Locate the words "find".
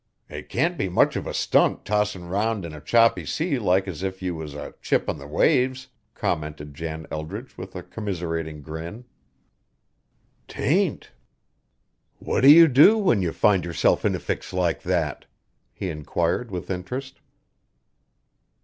13.31-13.63